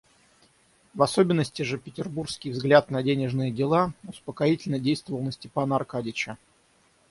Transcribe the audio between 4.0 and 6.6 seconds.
успокоительно действовал на Степана Аркадьича.